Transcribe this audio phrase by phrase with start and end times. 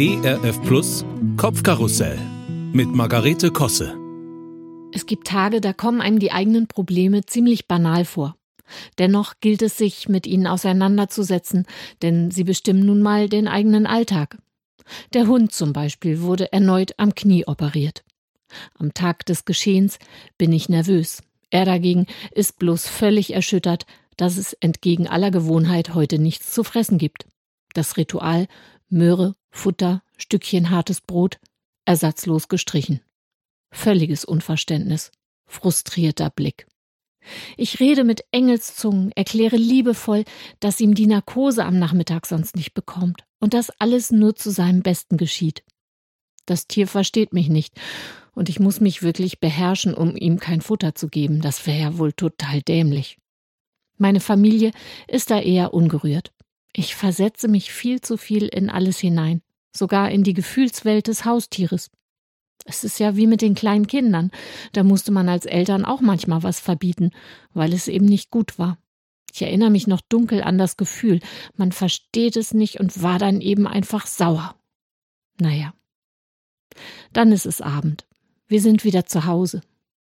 [0.00, 1.04] ERF Plus
[1.36, 2.16] Kopfkarussell
[2.72, 3.98] mit Margarete Kosse.
[4.92, 8.36] Es gibt Tage, da kommen einem die eigenen Probleme ziemlich banal vor.
[8.98, 11.66] Dennoch gilt es sich, mit ihnen auseinanderzusetzen,
[12.00, 14.38] denn sie bestimmen nun mal den eigenen Alltag.
[15.14, 18.04] Der Hund zum Beispiel wurde erneut am Knie operiert.
[18.78, 19.98] Am Tag des Geschehens
[20.36, 21.24] bin ich nervös.
[21.50, 23.84] Er dagegen ist bloß völlig erschüttert,
[24.16, 27.26] dass es entgegen aller Gewohnheit heute nichts zu fressen gibt.
[27.74, 28.46] Das Ritual
[28.88, 31.38] Möhre, Futter, Stückchen hartes Brot,
[31.84, 33.00] ersatzlos gestrichen.
[33.70, 35.10] Völliges Unverständnis,
[35.46, 36.66] frustrierter Blick.
[37.56, 40.24] Ich rede mit Engelszungen, erkläre liebevoll,
[40.60, 44.82] dass ihm die Narkose am Nachmittag sonst nicht bekommt und dass alles nur zu seinem
[44.82, 45.62] Besten geschieht.
[46.46, 47.74] Das Tier versteht mich nicht
[48.32, 51.42] und ich muss mich wirklich beherrschen, um ihm kein Futter zu geben.
[51.42, 53.18] Das wäre ja wohl total dämlich.
[53.98, 54.70] Meine Familie
[55.08, 56.32] ist da eher ungerührt.
[56.78, 59.42] Ich versetze mich viel zu viel in alles hinein,
[59.76, 61.90] sogar in die Gefühlswelt des Haustieres.
[62.66, 64.30] Es ist ja wie mit den kleinen Kindern.
[64.74, 67.10] Da musste man als Eltern auch manchmal was verbieten,
[67.52, 68.78] weil es eben nicht gut war.
[69.34, 71.18] Ich erinnere mich noch dunkel an das Gefühl,
[71.56, 74.54] man versteht es nicht und war dann eben einfach sauer.
[75.40, 75.74] Naja.
[77.12, 78.06] Dann ist es Abend.
[78.46, 79.62] Wir sind wieder zu Hause.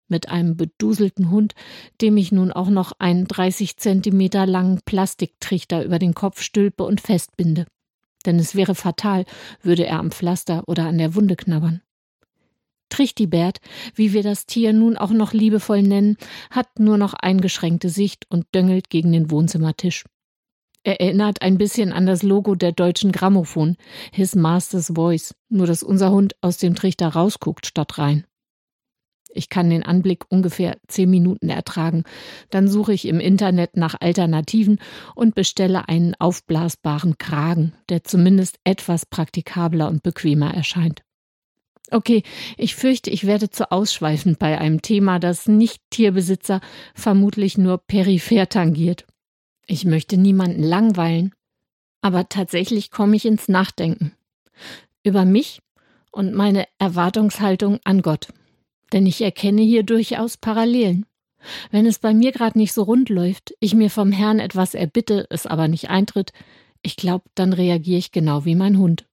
[0.08, 1.54] Mit einem beduselten Hund,
[2.00, 7.00] dem ich nun auch noch einen 30 Zentimeter langen Plastiktrichter über den Kopf stülpe und
[7.00, 7.66] festbinde.
[8.26, 9.24] Denn es wäre fatal,
[9.62, 11.80] würde er am Pflaster oder an der Wunde knabbern.
[12.90, 13.60] Trichtibert,
[13.94, 16.16] wie wir das Tier nun auch noch liebevoll nennen,
[16.50, 20.04] hat nur noch eingeschränkte Sicht und döngelt gegen den Wohnzimmertisch.
[20.84, 23.76] Er erinnert ein bisschen an das Logo der deutschen Grammophon,
[24.12, 28.26] His Master's Voice, nur dass unser Hund aus dem Trichter rausguckt statt rein.
[29.34, 32.04] Ich kann den Anblick ungefähr zehn Minuten ertragen.
[32.50, 34.78] Dann suche ich im Internet nach Alternativen
[35.14, 41.02] und bestelle einen aufblasbaren Kragen, der zumindest etwas praktikabler und bequemer erscheint.
[41.90, 42.22] Okay,
[42.56, 46.60] ich fürchte, ich werde zu ausschweifend bei einem Thema, das Nicht-Tierbesitzer
[46.94, 49.06] vermutlich nur peripher tangiert.
[49.66, 51.34] Ich möchte niemanden langweilen,
[52.00, 54.12] aber tatsächlich komme ich ins Nachdenken.
[55.02, 55.60] Über mich
[56.10, 58.28] und meine Erwartungshaltung an Gott.
[58.94, 61.04] Denn ich erkenne hier durchaus Parallelen.
[61.72, 65.26] Wenn es bei mir gerade nicht so rund läuft, ich mir vom Herrn etwas erbitte,
[65.30, 66.32] es aber nicht eintritt,
[66.80, 69.06] ich glaube, dann reagiere ich genau wie mein Hund.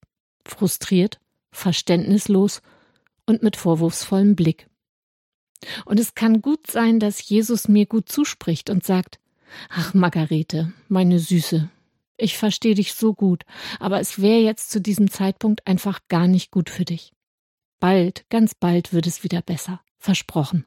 [0.45, 1.19] Frustriert,
[1.51, 2.61] verständnislos
[3.25, 4.67] und mit vorwurfsvollem Blick.
[5.85, 9.19] Und es kann gut sein, dass Jesus mir gut zuspricht und sagt,
[9.69, 11.69] Ach, Margarete, meine Süße,
[12.17, 13.45] ich verstehe dich so gut,
[13.79, 17.13] aber es wäre jetzt zu diesem Zeitpunkt einfach gar nicht gut für dich.
[17.81, 19.81] Bald, ganz bald wird es wieder besser.
[19.97, 20.65] Versprochen.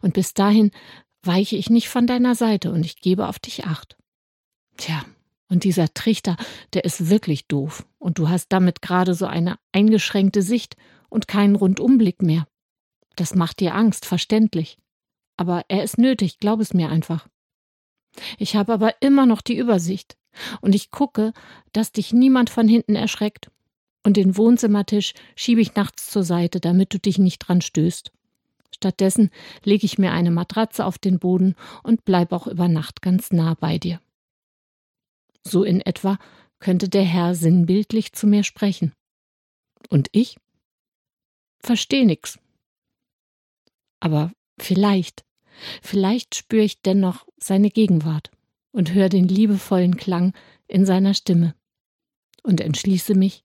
[0.00, 0.70] Und bis dahin
[1.22, 3.98] weiche ich nicht von deiner Seite und ich gebe auf dich acht.
[4.78, 5.04] Tja,
[5.50, 6.36] und dieser Trichter,
[6.72, 7.86] der ist wirklich doof.
[7.98, 10.76] Und du hast damit gerade so eine eingeschränkte Sicht
[11.10, 12.48] und keinen Rundumblick mehr.
[13.14, 14.78] Das macht dir Angst, verständlich.
[15.36, 17.28] Aber er ist nötig, glaub es mir einfach.
[18.38, 20.16] Ich habe aber immer noch die Übersicht.
[20.62, 21.34] Und ich gucke,
[21.72, 23.50] dass dich niemand von hinten erschreckt
[24.08, 28.10] und den Wohnzimmertisch schiebe ich nachts zur Seite, damit du dich nicht dran stößt.
[28.74, 29.28] Stattdessen
[29.64, 33.52] lege ich mir eine Matratze auf den Boden und bleib auch über Nacht ganz nah
[33.52, 34.00] bei dir.
[35.42, 36.18] So in etwa
[36.58, 38.94] könnte der Herr sinnbildlich zu mir sprechen.
[39.90, 40.38] Und ich?
[41.60, 42.38] Versteh nix.
[44.00, 45.26] Aber vielleicht,
[45.82, 48.30] vielleicht spüre ich dennoch seine Gegenwart
[48.72, 50.32] und höre den liebevollen Klang
[50.66, 51.54] in seiner Stimme
[52.42, 53.44] und entschließe mich,